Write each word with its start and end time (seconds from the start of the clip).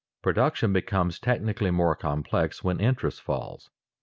Production 0.23 0.73
becomes 0.73 1.19
technically 1.19 1.69
more 1.69 1.95
complex 1.95 2.63
when 2.63 2.79
interest 2.79 3.21
falls. 3.21 3.69